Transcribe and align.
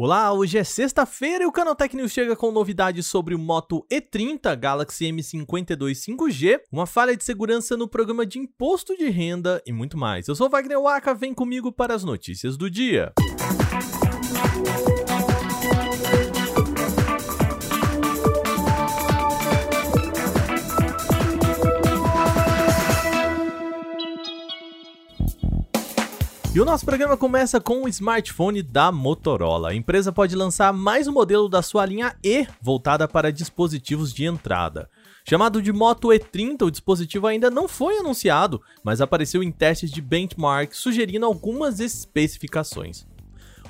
Olá, 0.00 0.32
hoje 0.32 0.56
é 0.56 0.62
sexta-feira 0.62 1.42
e 1.42 1.46
o 1.48 1.50
Canaltech 1.50 1.96
News 1.96 2.12
chega 2.12 2.36
com 2.36 2.52
novidades 2.52 3.04
sobre 3.04 3.34
o 3.34 3.38
Moto 3.38 3.84
E30 3.92 4.56
Galaxy 4.56 5.06
M52 5.06 6.16
5G, 6.16 6.60
uma 6.70 6.86
falha 6.86 7.16
de 7.16 7.24
segurança 7.24 7.76
no 7.76 7.88
programa 7.88 8.24
de 8.24 8.38
imposto 8.38 8.96
de 8.96 9.10
renda 9.10 9.60
e 9.66 9.72
muito 9.72 9.98
mais. 9.98 10.28
Eu 10.28 10.36
sou 10.36 10.48
Wagner 10.48 10.80
Waka, 10.80 11.12
vem 11.14 11.34
comigo 11.34 11.72
para 11.72 11.96
as 11.96 12.04
notícias 12.04 12.56
do 12.56 12.70
dia. 12.70 13.12
E 26.58 26.60
o 26.60 26.64
nosso 26.64 26.84
programa 26.84 27.16
começa 27.16 27.60
com 27.60 27.84
o 27.84 27.88
smartphone 27.88 28.64
da 28.64 28.90
Motorola. 28.90 29.68
A 29.68 29.74
empresa 29.76 30.10
pode 30.10 30.34
lançar 30.34 30.72
mais 30.72 31.06
um 31.06 31.12
modelo 31.12 31.48
da 31.48 31.62
sua 31.62 31.86
linha 31.86 32.16
E 32.20 32.48
voltada 32.60 33.06
para 33.06 33.30
dispositivos 33.30 34.12
de 34.12 34.24
entrada. 34.24 34.90
Chamado 35.24 35.62
de 35.62 35.72
Moto 35.72 36.08
E30, 36.08 36.62
o 36.62 36.70
dispositivo 36.72 37.28
ainda 37.28 37.48
não 37.48 37.68
foi 37.68 37.98
anunciado, 37.98 38.60
mas 38.82 39.00
apareceu 39.00 39.40
em 39.40 39.52
testes 39.52 39.88
de 39.88 40.02
benchmark 40.02 40.72
sugerindo 40.72 41.26
algumas 41.26 41.78
especificações. 41.78 43.06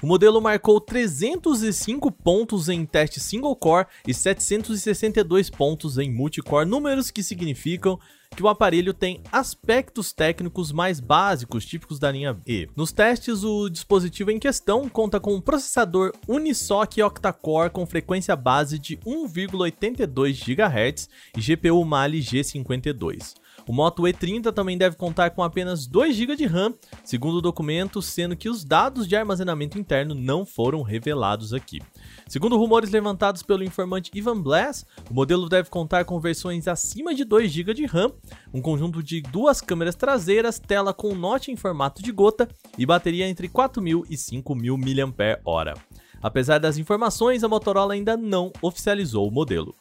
O 0.00 0.06
modelo 0.06 0.40
marcou 0.40 0.80
305 0.80 2.12
pontos 2.12 2.68
em 2.68 2.86
teste 2.86 3.18
single 3.18 3.56
core 3.56 3.88
e 4.06 4.14
762 4.14 5.50
pontos 5.50 5.98
em 5.98 6.08
multicore, 6.08 6.64
números 6.64 7.10
que 7.10 7.20
significam 7.20 7.98
que 8.36 8.42
o 8.42 8.48
aparelho 8.48 8.94
tem 8.94 9.20
aspectos 9.32 10.12
técnicos 10.12 10.70
mais 10.70 11.00
básicos 11.00 11.66
típicos 11.66 11.98
da 11.98 12.12
linha 12.12 12.38
E. 12.46 12.68
Nos 12.76 12.92
testes, 12.92 13.42
o 13.42 13.68
dispositivo 13.68 14.30
em 14.30 14.38
questão 14.38 14.88
conta 14.88 15.18
com 15.18 15.34
um 15.34 15.40
processador 15.40 16.12
Unisoc 16.28 16.98
octa-core 16.98 17.70
com 17.70 17.84
frequência 17.84 18.36
base 18.36 18.78
de 18.78 18.98
1,82 18.98 20.44
GHz 20.44 21.08
e 21.36 21.40
GPU 21.40 21.84
Mali 21.84 22.20
G52. 22.20 23.34
O 23.68 23.72
Moto 23.72 24.04
E30 24.04 24.50
também 24.50 24.78
deve 24.78 24.96
contar 24.96 25.28
com 25.30 25.42
apenas 25.42 25.86
2 25.86 26.16
GB 26.16 26.36
de 26.36 26.46
RAM, 26.46 26.72
segundo 27.04 27.36
o 27.36 27.42
documento, 27.42 28.00
sendo 28.00 28.34
que 28.34 28.48
os 28.48 28.64
dados 28.64 29.06
de 29.06 29.14
armazenamento 29.14 29.78
interno 29.78 30.14
não 30.14 30.46
foram 30.46 30.80
revelados 30.80 31.52
aqui. 31.52 31.82
Segundo 32.26 32.56
rumores 32.56 32.90
levantados 32.90 33.42
pelo 33.42 33.62
informante 33.62 34.10
Ivan 34.14 34.40
Blass, 34.40 34.86
o 35.10 35.12
modelo 35.12 35.50
deve 35.50 35.68
contar 35.68 36.06
com 36.06 36.18
versões 36.18 36.66
acima 36.66 37.14
de 37.14 37.26
2 37.26 37.52
GB 37.52 37.74
de 37.74 37.84
RAM, 37.84 38.10
um 38.54 38.62
conjunto 38.62 39.02
de 39.02 39.20
duas 39.20 39.60
câmeras 39.60 39.94
traseiras, 39.94 40.58
tela 40.58 40.94
com 40.94 41.14
note 41.14 41.52
em 41.52 41.56
formato 41.56 42.02
de 42.02 42.10
gota 42.10 42.48
e 42.78 42.86
bateria 42.86 43.28
entre 43.28 43.50
4.000 43.50 44.06
e 44.08 44.16
5.000 44.16 45.14
mAh. 45.14 45.74
Apesar 46.22 46.58
das 46.58 46.78
informações, 46.78 47.44
a 47.44 47.48
Motorola 47.48 47.92
ainda 47.92 48.16
não 48.16 48.50
oficializou 48.62 49.28
o 49.28 49.30
modelo. 49.30 49.74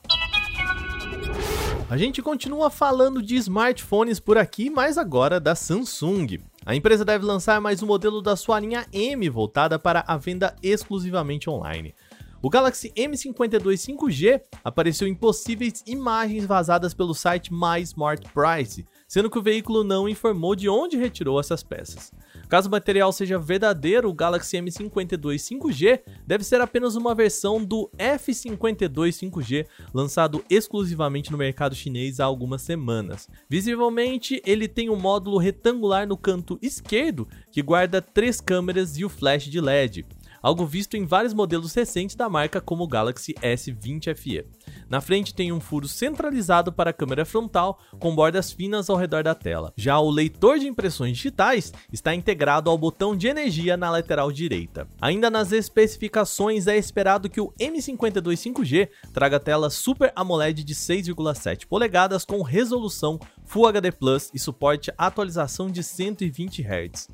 A 1.90 1.96
gente 1.96 2.22
continua 2.22 2.70
falando 2.70 3.22
de 3.22 3.38
smartphones 3.38 4.20
por 4.20 4.38
aqui, 4.38 4.70
mas 4.70 4.98
agora 4.98 5.40
da 5.40 5.56
Samsung. 5.56 6.38
A 6.66 6.76
empresa 6.76 7.06
deve 7.06 7.24
lançar 7.24 7.62
mais 7.62 7.82
um 7.82 7.88
modelo 7.88 8.22
da 8.22 8.36
sua 8.36 8.60
linha 8.60 8.86
M 8.92 9.30
voltada 9.30 9.80
para 9.80 10.04
a 10.06 10.18
venda 10.18 10.54
exclusivamente 10.62 11.50
online. 11.50 11.96
O 12.42 12.50
Galaxy 12.50 12.92
M52 12.94 13.96
5G 13.96 14.42
apareceu 14.66 15.08
em 15.08 15.16
possíveis 15.16 15.82
imagens 15.88 16.46
vazadas 16.46 16.94
pelo 16.94 17.14
site 17.14 17.54
My 17.54 17.82
Smart 17.82 18.22
Price, 18.34 18.86
sendo 19.08 19.30
que 19.30 19.40
o 19.40 19.42
veículo 19.42 19.82
não 19.82 20.10
informou 20.10 20.58
de 20.58 20.68
onde 20.68 20.98
retirou 20.98 21.40
essas 21.40 21.64
peças. 21.64 22.12
Caso 22.48 22.70
o 22.70 22.72
material 22.72 23.12
seja 23.12 23.38
verdadeiro, 23.38 24.10
o 24.10 24.14
Galaxy 24.14 24.58
M52 24.58 25.36
5G 25.36 26.02
deve 26.26 26.44
ser 26.44 26.62
apenas 26.62 26.96
uma 26.96 27.14
versão 27.14 27.64
do 27.64 27.90
F52 27.98 29.30
5G, 29.30 29.66
lançado 29.94 30.44
exclusivamente 30.50 31.32
no 31.32 31.38
mercado 31.38 31.76
chinês 31.76 32.20
há 32.22 32.26
algumas 32.26 32.62
semanas. 32.62 33.28
Visivelmente, 33.50 34.42
ele 34.46 34.68
tem 34.68 34.90
um 34.90 34.96
módulo 34.96 35.38
retangular 35.38 36.08
no 36.08 36.16
canto 36.16 36.58
esquerdo 36.62 37.28
que 37.52 37.62
guarda 37.62 38.02
três 38.02 38.40
câmeras 38.40 38.98
e 38.98 39.04
o 39.04 39.10
flash 39.10 39.46
de 39.46 39.60
LED 39.60 40.06
algo 40.42 40.66
visto 40.66 40.96
em 40.96 41.06
vários 41.06 41.34
modelos 41.34 41.74
recentes 41.74 42.16
da 42.16 42.30
marca 42.30 42.62
como 42.62 42.84
o 42.84 42.88
Galaxy 42.88 43.34
S20 43.34 44.16
FE. 44.16 44.46
Na 44.90 45.02
frente 45.02 45.34
tem 45.34 45.52
um 45.52 45.60
furo 45.60 45.88
centralizado 45.88 46.72
para 46.72 46.92
a 46.92 46.94
câmera 46.94 47.26
frontal, 47.26 47.80
com 48.00 48.16
bordas 48.16 48.52
finas 48.52 48.90
ao 48.90 48.96
redor 48.96 49.24
da 49.24 49.36
tela. 49.36 49.74
Já 49.76 50.00
o 50.00 50.10
leitor 50.10 50.60
de 50.60 50.68
impressões 50.68 51.18
digitais 51.18 51.74
está 51.92 52.16
integrado 52.16 52.70
ao 52.70 52.78
botão 52.78 53.16
de 53.16 53.28
energia 53.28 53.76
na 53.76 53.90
lateral 53.90 54.32
direita. 54.32 54.88
Ainda 55.02 55.30
nas 55.30 55.52
especificações, 55.52 56.68
é 56.68 56.78
esperado 56.78 57.30
que 57.30 57.42
o 57.42 57.52
M52 57.60 58.54
5G 58.54 58.90
traga 59.14 59.40
tela 59.40 59.70
Super 59.70 60.12
AMOLED 60.16 60.64
de 60.64 60.74
6,7 60.74 61.68
polegadas 61.68 62.24
com 62.24 62.42
resolução 62.42 63.20
Full 63.46 63.68
HD 63.68 63.92
Plus 63.92 64.30
e 64.34 64.40
suporte 64.40 64.92
atualização 64.98 65.70
de 65.70 65.84
120 65.84 66.62
Hz. 66.62 67.10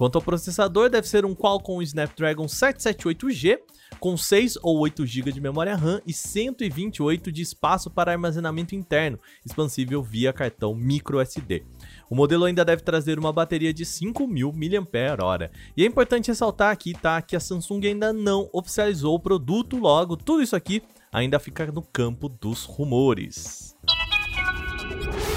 Quanto 0.00 0.16
ao 0.16 0.22
processador, 0.22 0.88
deve 0.88 1.06
ser 1.06 1.26
um 1.26 1.34
Qualcomm 1.34 1.82
Snapdragon 1.82 2.46
778G 2.46 3.58
com 3.98 4.16
6 4.16 4.56
ou 4.62 4.78
8 4.78 5.04
GB 5.04 5.30
de 5.30 5.42
memória 5.42 5.76
RAM 5.76 6.00
e 6.06 6.12
128 6.14 7.30
de 7.30 7.42
espaço 7.42 7.90
para 7.90 8.10
armazenamento 8.10 8.74
interno, 8.74 9.18
expansível 9.44 10.02
via 10.02 10.32
cartão 10.32 10.74
microSD. 10.74 11.64
O 12.08 12.14
modelo 12.14 12.46
ainda 12.46 12.64
deve 12.64 12.80
trazer 12.80 13.18
uma 13.18 13.30
bateria 13.30 13.74
de 13.74 13.84
5.000 13.84 14.80
mAh. 14.80 15.50
E 15.76 15.82
é 15.82 15.86
importante 15.86 16.28
ressaltar 16.28 16.70
aqui, 16.70 16.94
tá, 16.94 17.20
que 17.20 17.36
a 17.36 17.40
Samsung 17.40 17.88
ainda 17.88 18.10
não 18.10 18.48
oficializou 18.54 19.16
o 19.16 19.20
produto, 19.20 19.76
logo 19.76 20.16
tudo 20.16 20.42
isso 20.42 20.56
aqui 20.56 20.82
ainda 21.12 21.38
fica 21.38 21.66
no 21.66 21.82
campo 21.82 22.26
dos 22.26 22.64
rumores. 22.64 23.76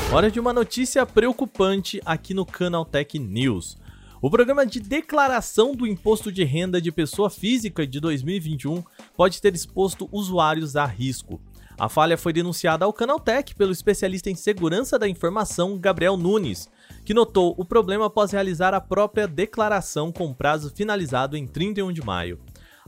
Hora 0.10 0.32
de 0.32 0.40
uma 0.40 0.54
notícia 0.54 1.06
preocupante 1.06 2.00
aqui 2.06 2.34
no 2.34 2.46
Canaltech 2.46 3.20
News. 3.20 3.83
O 4.24 4.30
programa 4.30 4.66
de 4.66 4.80
declaração 4.80 5.76
do 5.76 5.86
imposto 5.86 6.32
de 6.32 6.46
renda 6.46 6.80
de 6.80 6.94
pessoa 6.94 7.30
física 7.30 7.86
de 7.86 8.00
2021 8.00 8.82
pode 9.18 9.42
ter 9.42 9.54
exposto 9.54 10.08
usuários 10.14 10.78
a 10.78 10.86
risco. 10.86 11.42
A 11.78 11.90
falha 11.90 12.18
foi 12.18 12.32
denunciada 12.32 12.86
ao 12.86 12.94
Canaltech 12.94 13.54
pelo 13.54 13.74
especialista 13.74 14.30
em 14.30 14.36
segurança 14.36 14.98
da 14.98 15.10
informação 15.10 15.78
Gabriel 15.78 16.16
Nunes, 16.16 16.70
que 17.04 17.14
notou 17.14 17.54
o 17.58 17.66
problema 17.66 18.06
após 18.06 18.32
realizar 18.32 18.74
a 18.74 18.80
própria 18.80 19.28
declaração 19.28 20.10
com 20.10 20.34
prazo 20.34 20.72
finalizado 20.74 21.36
em 21.36 21.46
31 21.46 21.92
de 21.92 22.02
maio. 22.02 22.40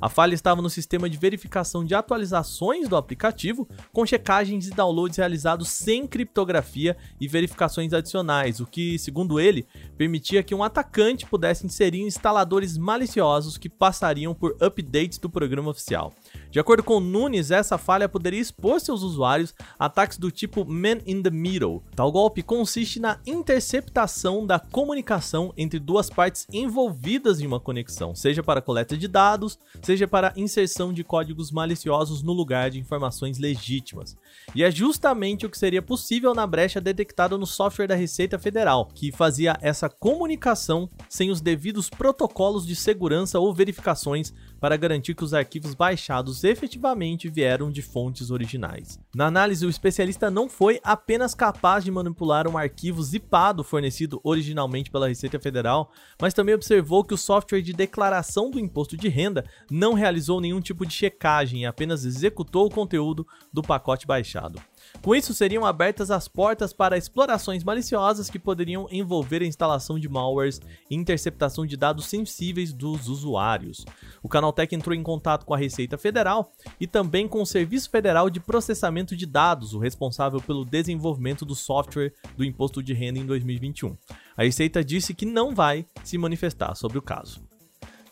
A 0.01 0.09
falha 0.09 0.33
estava 0.33 0.61
no 0.61 0.69
sistema 0.69 1.09
de 1.09 1.17
verificação 1.17 1.83
de 1.85 1.95
atualizações 1.95 2.89
do 2.89 2.97
aplicativo, 2.97 3.67
com 3.93 4.05
checagens 4.05 4.67
e 4.67 4.71
downloads 4.71 5.17
realizados 5.17 5.69
sem 5.69 6.05
criptografia 6.05 6.97
e 7.19 7.27
verificações 7.27 7.93
adicionais, 7.93 8.59
o 8.59 8.65
que, 8.65 8.99
segundo 8.99 9.39
ele, 9.39 9.65
permitia 9.97 10.43
que 10.43 10.53
um 10.53 10.63
atacante 10.63 11.25
pudesse 11.25 11.65
inserir 11.65 12.01
instaladores 12.01 12.77
maliciosos 12.77 13.57
que 13.57 13.69
passariam 13.69 14.33
por 14.33 14.57
updates 14.61 15.17
do 15.17 15.29
programa 15.29 15.71
oficial. 15.71 16.13
De 16.55 16.59
acordo 16.61 16.83
com 16.83 17.01
Nunes, 17.01 17.51
essa 17.51 17.77
falha 17.77 18.07
poderia 18.07 18.39
expor 18.39 18.79
seus 18.79 19.01
usuários 19.01 19.53
a 19.77 19.87
ataques 19.87 20.17
do 20.17 20.31
tipo 20.31 20.63
Man 20.63 20.99
in 21.05 21.21
the 21.21 21.29
Middle. 21.29 21.83
Tal 21.93 22.09
golpe 22.09 22.41
consiste 22.41 22.97
na 22.97 23.19
interceptação 23.27 24.45
da 24.45 24.57
comunicação 24.57 25.53
entre 25.57 25.79
duas 25.79 26.09
partes 26.09 26.47
envolvidas 26.53 27.41
em 27.41 27.45
uma 27.45 27.59
conexão, 27.59 28.15
seja 28.15 28.41
para 28.41 28.61
coleta 28.61 28.95
de 28.95 29.05
dados, 29.05 29.59
seja 29.81 30.07
para 30.07 30.31
inserção 30.37 30.93
de 30.93 31.03
códigos 31.03 31.51
maliciosos 31.51 32.23
no 32.23 32.31
lugar 32.31 32.71
de 32.71 32.79
informações 32.79 33.37
legítimas. 33.37 34.15
E 34.55 34.63
é 34.63 34.71
justamente 34.71 35.45
o 35.45 35.49
que 35.49 35.57
seria 35.57 35.81
possível 35.81 36.33
na 36.33 36.47
brecha 36.47 36.79
detectada 36.79 37.37
no 37.37 37.45
software 37.45 37.87
da 37.87 37.95
Receita 37.95 38.39
Federal, 38.39 38.87
que 38.95 39.11
fazia 39.11 39.57
essa 39.59 39.89
comunicação 39.89 40.89
sem 41.09 41.29
os 41.29 41.41
devidos 41.41 41.89
protocolos 41.89 42.65
de 42.65 42.77
segurança 42.77 43.41
ou 43.41 43.53
verificações 43.53 44.33
para 44.57 44.77
garantir 44.77 45.15
que 45.15 45.23
os 45.25 45.33
arquivos 45.33 45.73
baixados 45.73 46.44
efetivamente 46.45 47.29
vieram 47.29 47.71
de 47.71 47.81
fontes 47.81 48.31
originais. 48.31 48.99
Na 49.15 49.27
análise, 49.27 49.65
o 49.65 49.69
especialista 49.69 50.29
não 50.29 50.49
foi 50.49 50.79
apenas 50.83 51.33
capaz 51.33 51.83
de 51.83 51.91
manipular 51.91 52.47
um 52.47 52.57
arquivo 52.57 53.01
zipado 53.01 53.63
fornecido 53.63 54.19
originalmente 54.23 54.91
pela 54.91 55.07
Receita 55.07 55.39
Federal, 55.39 55.91
mas 56.21 56.33
também 56.33 56.55
observou 56.55 57.03
que 57.03 57.13
o 57.13 57.17
software 57.17 57.61
de 57.61 57.73
declaração 57.73 58.51
do 58.51 58.59
imposto 58.59 58.97
de 58.97 59.07
renda 59.07 59.45
não 59.69 59.93
realizou 59.93 60.41
nenhum 60.41 60.61
tipo 60.61 60.85
de 60.85 60.93
checagem 60.93 61.61
e 61.61 61.65
apenas 61.65 62.05
executou 62.05 62.65
o 62.65 62.71
conteúdo 62.71 63.25
do 63.51 63.61
pacote 63.61 64.05
baixado. 64.05 64.61
Com 65.01 65.15
isso, 65.15 65.33
seriam 65.33 65.65
abertas 65.65 66.11
as 66.11 66.27
portas 66.27 66.73
para 66.73 66.97
explorações 66.97 67.63
maliciosas 67.63 68.29
que 68.29 68.37
poderiam 68.37 68.87
envolver 68.91 69.41
a 69.41 69.45
instalação 69.47 69.99
de 69.99 70.09
malwares 70.09 70.61
e 70.89 70.95
interceptação 70.95 71.65
de 71.65 71.77
dados 71.77 72.05
sensíveis 72.05 72.73
dos 72.73 73.07
usuários. 73.07 73.85
O 74.21 74.29
Canaltech 74.29 74.75
entrou 74.75 74.95
em 74.95 75.03
contato 75.03 75.45
com 75.45 75.53
a 75.53 75.57
Receita 75.57 75.97
Federal 75.97 76.34
e 76.79 76.87
também 76.87 77.27
com 77.27 77.41
o 77.41 77.45
Serviço 77.45 77.89
Federal 77.89 78.29
de 78.29 78.39
Processamento 78.39 79.15
de 79.15 79.25
Dados, 79.25 79.73
o 79.73 79.79
responsável 79.79 80.41
pelo 80.41 80.65
desenvolvimento 80.65 81.45
do 81.45 81.55
software 81.55 82.13
do 82.35 82.43
imposto 82.43 82.81
de 82.81 82.93
renda 82.93 83.19
em 83.19 83.25
2021. 83.25 83.95
A 84.35 84.43
Receita 84.43 84.83
disse 84.83 85.13
que 85.13 85.25
não 85.25 85.53
vai 85.53 85.85
se 86.03 86.17
manifestar 86.17 86.75
sobre 86.75 86.97
o 86.97 87.01
caso. 87.01 87.41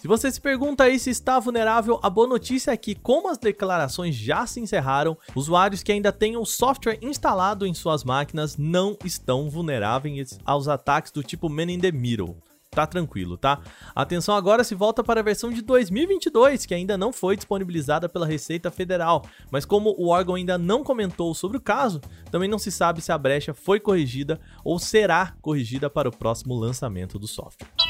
Se 0.03 0.07
você 0.07 0.29
se 0.29 0.41
pergunta 0.41 0.83
aí 0.83 0.99
se 0.99 1.09
está 1.09 1.39
vulnerável, 1.39 1.97
a 2.03 2.09
boa 2.09 2.27
notícia 2.27 2.71
é 2.71 2.75
que, 2.75 2.93
como 2.93 3.29
as 3.29 3.37
declarações 3.37 4.13
já 4.13 4.45
se 4.45 4.59
encerraram, 4.59 5.17
usuários 5.33 5.81
que 5.81 5.93
ainda 5.93 6.11
têm 6.11 6.35
o 6.35 6.45
software 6.45 6.99
instalado 7.01 7.65
em 7.65 7.73
suas 7.73 8.03
máquinas 8.03 8.57
não 8.57 8.97
estão 9.05 9.49
vulneráveis 9.49 10.37
aos 10.43 10.67
ataques 10.67 11.09
do 11.09 11.23
tipo 11.23 11.47
Man 11.47 11.71
in 11.71 11.79
the 11.79 11.93
Middle 11.93 12.35
tá 12.73 12.87
tranquilo, 12.87 13.37
tá? 13.37 13.59
Atenção 13.95 14.35
agora 14.35 14.63
se 14.63 14.75
volta 14.75 15.03
para 15.03 15.19
a 15.19 15.23
versão 15.23 15.51
de 15.51 15.61
2022, 15.61 16.65
que 16.65 16.73
ainda 16.73 16.97
não 16.97 17.13
foi 17.13 17.35
disponibilizada 17.35 18.09
pela 18.09 18.25
Receita 18.25 18.71
Federal, 18.71 19.23
mas 19.51 19.65
como 19.65 19.95
o 19.97 20.07
órgão 20.07 20.35
ainda 20.35 20.57
não 20.57 20.83
comentou 20.83 21.33
sobre 21.33 21.57
o 21.57 21.61
caso, 21.61 22.01
também 22.31 22.49
não 22.49 22.59
se 22.59 22.71
sabe 22.71 23.01
se 23.01 23.11
a 23.11 23.17
brecha 23.17 23.53
foi 23.53 23.79
corrigida 23.79 24.39
ou 24.63 24.79
será 24.79 25.33
corrigida 25.41 25.89
para 25.89 26.09
o 26.09 26.15
próximo 26.15 26.55
lançamento 26.55 27.19
do 27.19 27.27
software. 27.27 27.82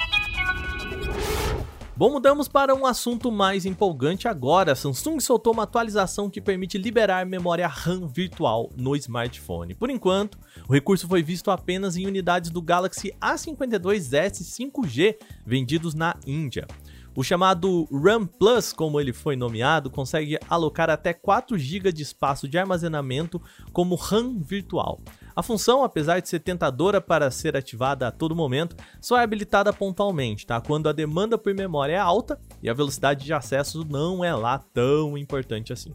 Bom, 1.96 2.10
mudamos 2.10 2.48
para 2.48 2.74
um 2.74 2.88
assunto 2.88 3.32
mais 3.32 3.68
empolgante 3.68 4.28
agora. 4.28 4.72
A 4.72 4.76
Samsung 4.76 5.20
soltou 5.20 5.54
uma 5.54 5.62
atualização 5.62 6.28
que 6.28 6.42
permite 6.42 6.76
liberar 6.76 7.24
memória 7.24 7.68
RAM 7.68 8.08
virtual 8.08 8.72
no 8.76 8.96
smartphone. 8.96 9.76
Por 9.76 9.92
enquanto, 9.92 10.40
o 10.68 10.74
recurso 10.74 11.08
foi 11.08 11.22
visto 11.22 11.52
apenas 11.52 11.96
em 11.96 12.08
unidades 12.08 12.50
do 12.50 12.64
Galaxy 12.64 13.14
A52s 13.22 14.42
5G 14.42 15.18
vendidos 15.46 15.94
na 15.94 16.16
Índia. 16.26 16.66
O 17.16 17.24
chamado 17.24 17.88
RAM 17.92 18.26
Plus, 18.26 18.74
como 18.74 19.00
ele 19.00 19.14
foi 19.14 19.36
nomeado, 19.36 19.90
consegue 19.92 20.40
alocar 20.50 20.90
até 20.90 21.14
4 21.14 21.58
GB 21.58 21.92
de 21.92 22.02
espaço 22.02 22.48
de 22.48 22.58
armazenamento 22.58 23.40
como 23.72 23.94
RAM 23.94 24.40
virtual. 24.40 25.00
A 25.36 25.44
função, 25.44 25.84
apesar 25.84 26.20
de 26.20 26.30
ser 26.30 26.40
tentadora 26.40 27.00
para 27.00 27.30
ser 27.30 27.56
ativada 27.56 28.08
a 28.08 28.12
todo 28.12 28.36
momento, 28.36 28.76
só 29.00 29.20
é 29.20 29.24
habilitada 29.24 29.72
pontualmente, 29.72 30.46
tá? 30.46 30.60
Quando 30.60 30.90
a 30.90 30.92
demanda 30.92 31.38
por 31.38 31.54
memória 31.54 31.94
é 31.94 32.00
alta 32.00 32.40
e 32.62 32.70
a 32.70 32.74
velocidade 32.74 33.26
de 33.26 33.34
acesso 33.34 33.86
não 33.88 34.24
é 34.24 34.34
lá 34.34 34.58
tão 34.58 35.16
importante 35.16 35.72
assim. 35.72 35.94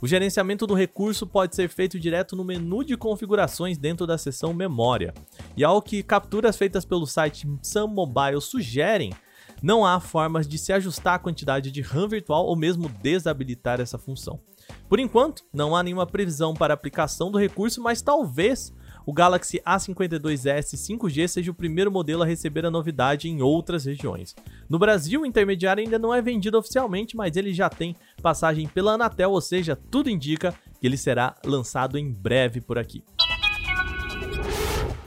O 0.00 0.06
gerenciamento 0.06 0.66
do 0.66 0.74
recurso 0.74 1.26
pode 1.26 1.54
ser 1.54 1.68
feito 1.68 1.98
direto 1.98 2.34
no 2.34 2.44
menu 2.44 2.84
de 2.84 2.96
configurações 2.96 3.78
dentro 3.78 4.06
da 4.06 4.18
seção 4.18 4.52
memória. 4.52 5.14
E 5.56 5.64
ao 5.64 5.80
que 5.80 6.02
capturas 6.02 6.56
feitas 6.56 6.84
pelo 6.84 7.06
site 7.06 7.48
Sun 7.62 7.88
Mobile 7.88 8.40
sugerem, 8.40 9.12
não 9.62 9.84
há 9.84 9.98
formas 10.00 10.46
de 10.46 10.58
se 10.58 10.72
ajustar 10.72 11.14
a 11.14 11.18
quantidade 11.18 11.70
de 11.70 11.80
RAM 11.80 12.08
virtual 12.08 12.46
ou 12.46 12.56
mesmo 12.56 12.88
desabilitar 12.88 13.80
essa 13.80 13.98
função. 13.98 14.40
Por 14.88 14.98
enquanto, 14.98 15.42
não 15.52 15.74
há 15.74 15.82
nenhuma 15.82 16.06
previsão 16.06 16.54
para 16.54 16.74
aplicação 16.74 17.30
do 17.30 17.38
recurso, 17.38 17.82
mas 17.82 18.02
talvez 18.02 18.72
o 19.04 19.12
Galaxy 19.12 19.60
A52s 19.64 20.74
5G 20.74 21.28
seja 21.28 21.50
o 21.50 21.54
primeiro 21.54 21.92
modelo 21.92 22.22
a 22.22 22.26
receber 22.26 22.66
a 22.66 22.70
novidade 22.70 23.28
em 23.28 23.40
outras 23.40 23.84
regiões. 23.84 24.34
No 24.68 24.78
Brasil, 24.78 25.22
o 25.22 25.26
intermediário 25.26 25.82
ainda 25.82 25.98
não 25.98 26.12
é 26.12 26.20
vendido 26.20 26.58
oficialmente, 26.58 27.16
mas 27.16 27.36
ele 27.36 27.54
já 27.54 27.68
tem 27.70 27.94
passagem 28.20 28.66
pela 28.66 28.94
Anatel, 28.94 29.30
ou 29.30 29.40
seja, 29.40 29.76
tudo 29.76 30.10
indica 30.10 30.52
que 30.80 30.86
ele 30.86 30.96
será 30.96 31.36
lançado 31.44 31.96
em 31.96 32.12
breve 32.12 32.60
por 32.60 32.78
aqui. 32.78 33.04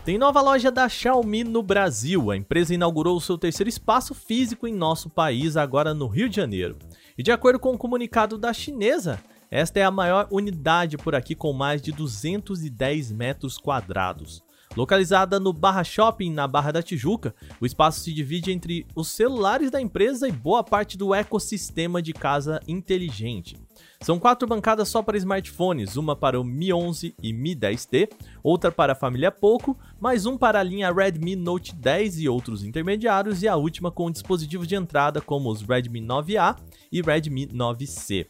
Tem 0.06 0.18
nova 0.18 0.42
loja 0.42 0.72
da 0.72 0.88
Xiaomi 0.88 1.44
no 1.44 1.62
Brasil. 1.62 2.32
A 2.32 2.38
empresa 2.38 2.74
inaugurou 2.74 3.20
seu 3.20 3.38
terceiro 3.38 3.70
espaço 3.70 4.14
físico 4.16 4.66
em 4.66 4.74
nosso 4.74 5.10
país, 5.10 5.58
agora 5.58 5.94
no 5.94 6.08
Rio 6.08 6.30
de 6.30 6.38
Janeiro. 6.38 6.78
E 7.18 7.22
de 7.22 7.32
acordo 7.32 7.60
com 7.60 7.70
o 7.70 7.74
um 7.74 7.78
comunicado 7.78 8.38
da 8.38 8.54
chinesa, 8.54 9.22
esta 9.52 9.80
é 9.80 9.84
a 9.84 9.92
maior 9.92 10.28
unidade 10.32 10.98
por 10.98 11.14
aqui 11.14 11.36
com 11.36 11.52
mais 11.52 11.82
de 11.82 11.92
210 11.92 13.12
metros 13.12 13.58
quadrados. 13.58 14.42
Localizada 14.78 15.40
no 15.40 15.52
Barra 15.52 15.84
Shopping, 15.84 16.32
na 16.32 16.48
Barra 16.48 16.72
da 16.72 16.84
Tijuca, 16.84 17.34
o 17.60 17.66
espaço 17.66 18.02
se 18.02 18.14
divide 18.14 18.52
entre 18.52 18.86
os 18.96 19.08
celulares 19.08 19.72
da 19.72 19.82
empresa 19.82 20.28
e 20.28 20.32
boa 20.32 20.64
parte 20.64 20.98
do 20.98 21.14
ecossistema 21.14 22.02
de 22.02 22.14
casa 22.14 22.60
inteligente. 22.68 23.58
São 24.00 24.20
quatro 24.20 24.48
bancadas 24.48 24.88
só 24.88 25.02
para 25.02 25.18
smartphones, 25.18 25.98
uma 25.98 26.16
para 26.16 26.40
o 26.40 26.44
Mi 26.44 26.72
11 26.72 27.16
e 27.22 27.34
Mi 27.34 27.56
10T, 27.56 28.10
outra 28.44 28.72
para 28.72 28.94
a 28.94 28.96
família 28.96 29.32
Poco, 29.32 29.78
mais 30.00 30.26
um 30.26 30.38
para 30.38 30.60
a 30.60 30.64
linha 30.64 30.92
Redmi 30.92 31.36
Note 31.36 31.76
10 31.76 32.20
e 32.20 32.30
outros 32.30 32.64
intermediários, 32.64 33.42
e 33.42 33.48
a 33.48 33.56
última 33.56 33.92
com 33.92 34.12
dispositivos 34.12 34.68
de 34.68 34.76
entrada 34.76 35.20
como 35.20 35.50
os 35.50 35.62
Redmi 35.62 36.00
9A 36.00 36.56
e 36.92 37.02
Redmi 37.02 37.48
9C. 37.48 38.28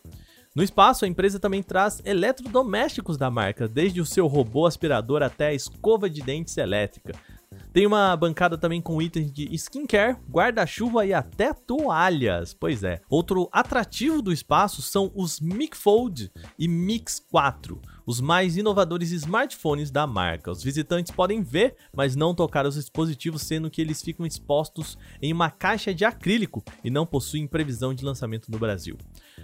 No 0.59 0.63
espaço, 0.63 1.05
a 1.05 1.07
empresa 1.07 1.39
também 1.39 1.63
traz 1.63 2.01
eletrodomésticos 2.03 3.15
da 3.15 3.31
marca, 3.31 3.65
desde 3.65 4.01
o 4.01 4.05
seu 4.05 4.27
robô 4.27 4.65
aspirador 4.65 5.23
até 5.23 5.47
a 5.47 5.53
escova 5.53 6.09
de 6.09 6.21
dentes 6.21 6.57
elétrica. 6.57 7.13
Tem 7.71 7.87
uma 7.87 8.13
bancada 8.17 8.57
também 8.57 8.81
com 8.81 9.01
itens 9.01 9.31
de 9.31 9.47
skincare, 9.55 10.17
guarda-chuva 10.29 11.05
e 11.05 11.13
até 11.13 11.53
toalhas. 11.53 12.53
Pois 12.53 12.83
é. 12.83 12.99
Outro 13.09 13.47
atrativo 13.53 14.21
do 14.21 14.33
espaço 14.33 14.81
são 14.81 15.09
os 15.15 15.39
Mic 15.39 15.77
Fold 15.77 16.29
e 16.57 16.67
Mix 16.67 17.21
4, 17.31 17.81
os 18.09 18.19
mais 18.19 18.57
inovadores 18.57 19.11
smartphones 19.11 19.91
da 19.91 20.07
marca. 20.07 20.49
Os 20.49 20.63
visitantes 20.63 21.11
podem 21.11 21.43
ver, 21.43 21.75
mas 21.95 22.15
não 22.15 22.33
tocar 22.33 22.65
os 22.65 22.73
dispositivos, 22.73 23.43
sendo 23.43 23.69
que 23.69 23.79
eles 23.79 24.01
ficam 24.01 24.25
expostos 24.25 24.97
em 25.21 25.31
uma 25.31 25.51
caixa 25.51 25.93
de 25.93 26.03
acrílico 26.03 26.63
e 26.83 26.89
não 26.89 27.05
possuem 27.05 27.45
previsão 27.45 27.93
de 27.93 28.03
lançamento 28.03 28.51
no 28.51 28.57
Brasil. 28.57 28.97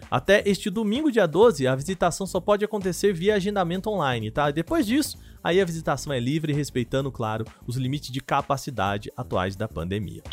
Até 0.09 0.41
este 0.49 0.71
domingo, 0.71 1.11
dia 1.11 1.27
12, 1.27 1.67
a 1.67 1.75
visitação 1.75 2.25
só 2.25 2.39
pode 2.39 2.65
acontecer 2.65 3.13
via 3.13 3.35
agendamento 3.35 3.87
online, 3.87 4.31
tá? 4.31 4.49
Depois 4.49 4.87
disso, 4.87 5.19
aí 5.43 5.61
a 5.61 5.65
visitação 5.65 6.11
é 6.11 6.19
livre, 6.19 6.51
respeitando, 6.51 7.11
claro, 7.11 7.45
os 7.67 7.77
limites 7.77 8.09
de 8.09 8.19
capacidade 8.19 9.11
atuais 9.15 9.55
da 9.55 9.67
pandemia. 9.67 10.23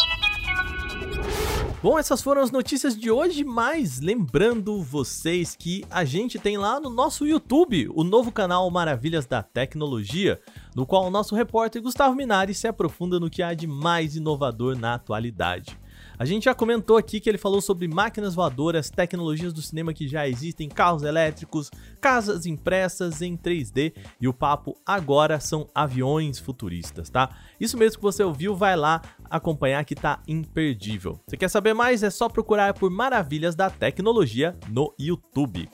Bom, 1.82 1.98
essas 1.98 2.22
foram 2.22 2.42
as 2.42 2.52
notícias 2.52 2.96
de 2.96 3.10
hoje, 3.10 3.42
mas 3.42 4.00
lembrando 4.00 4.80
vocês 4.80 5.56
que 5.56 5.84
a 5.90 6.04
gente 6.04 6.38
tem 6.38 6.56
lá 6.56 6.78
no 6.78 6.88
nosso 6.88 7.26
YouTube 7.26 7.90
o 7.92 8.04
novo 8.04 8.30
canal 8.30 8.70
Maravilhas 8.70 9.26
da 9.26 9.42
Tecnologia, 9.42 10.40
no 10.76 10.86
qual 10.86 11.04
o 11.06 11.10
nosso 11.10 11.34
repórter 11.34 11.82
Gustavo 11.82 12.14
Minari 12.14 12.54
se 12.54 12.68
aprofunda 12.68 13.18
no 13.18 13.28
que 13.28 13.42
há 13.42 13.52
de 13.52 13.66
mais 13.66 14.14
inovador 14.14 14.78
na 14.78 14.94
atualidade. 14.94 15.76
A 16.22 16.24
gente 16.24 16.44
já 16.44 16.54
comentou 16.54 16.96
aqui 16.96 17.18
que 17.18 17.28
ele 17.28 17.36
falou 17.36 17.60
sobre 17.60 17.88
máquinas 17.88 18.32
voadoras, 18.32 18.88
tecnologias 18.88 19.52
do 19.52 19.60
cinema 19.60 19.92
que 19.92 20.06
já 20.06 20.28
existem, 20.28 20.68
carros 20.68 21.02
elétricos, 21.02 21.68
casas 22.00 22.46
impressas 22.46 23.20
em 23.22 23.36
3D 23.36 23.92
e 24.20 24.28
o 24.28 24.32
papo 24.32 24.76
agora 24.86 25.40
são 25.40 25.68
aviões 25.74 26.38
futuristas, 26.38 27.10
tá? 27.10 27.36
Isso 27.58 27.76
mesmo 27.76 27.96
que 27.96 28.04
você 28.04 28.22
ouviu, 28.22 28.54
vai 28.54 28.76
lá 28.76 29.02
acompanhar 29.28 29.84
que 29.84 29.96
tá 29.96 30.22
imperdível. 30.28 31.18
Você 31.26 31.36
quer 31.36 31.48
saber 31.48 31.74
mais? 31.74 32.04
É 32.04 32.10
só 32.10 32.28
procurar 32.28 32.72
por 32.72 32.88
Maravilhas 32.88 33.56
da 33.56 33.68
Tecnologia 33.68 34.56
no 34.68 34.94
YouTube. 34.96 35.68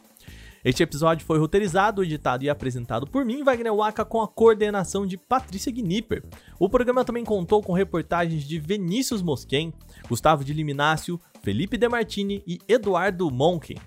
Este 0.65 0.83
episódio 0.83 1.27
foi 1.27 1.39
roteirizado, 1.39 2.03
editado 2.03 2.45
e 2.45 2.51
apresentado 2.51 3.07
por 3.07 3.25
mim, 3.25 3.45
Wagner 3.45 3.75
Waka, 3.75 4.05
com 4.05 4.21
a 4.21 4.29
coordenação 4.29 5.07
de 5.07 5.17
Patrícia 5.17 5.73
Gnipper. 5.73 6.25
O 6.59 6.69
programa 6.69 7.05
também 7.05 7.25
contou 7.25 7.63
com 7.63 7.73
reportagens 7.73 8.45
de 8.45 8.59
Vinícius 8.59 9.23
Mosquen, 9.23 9.73
Gustavo 10.09 10.45
de 10.45 10.53
Liminácio, 10.53 11.21
Felipe 11.43 11.77
Demartini 11.77 12.43
e 12.47 12.59
Eduardo 12.69 13.31
Monken. 13.31 13.79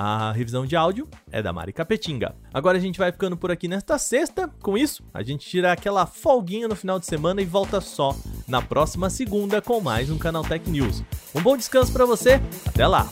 A 0.00 0.30
revisão 0.30 0.64
de 0.64 0.76
áudio 0.76 1.08
é 1.28 1.42
da 1.42 1.52
Mari 1.52 1.72
Capetinga. 1.72 2.36
Agora 2.54 2.78
a 2.78 2.80
gente 2.80 3.00
vai 3.00 3.10
ficando 3.10 3.36
por 3.36 3.50
aqui 3.50 3.66
nesta 3.66 3.98
sexta. 3.98 4.48
Com 4.62 4.78
isso, 4.78 5.02
a 5.12 5.24
gente 5.24 5.44
tira 5.44 5.72
aquela 5.72 6.06
folguinha 6.06 6.68
no 6.68 6.76
final 6.76 7.00
de 7.00 7.06
semana 7.06 7.42
e 7.42 7.44
volta 7.44 7.80
só 7.80 8.14
na 8.46 8.62
próxima 8.62 9.10
segunda 9.10 9.60
com 9.60 9.80
mais 9.80 10.08
um 10.08 10.16
Canal 10.16 10.44
Tech 10.44 10.70
News. 10.70 11.02
Um 11.34 11.42
bom 11.42 11.56
descanso 11.56 11.92
para 11.92 12.06
você. 12.06 12.40
Até 12.64 12.86
lá. 12.86 13.10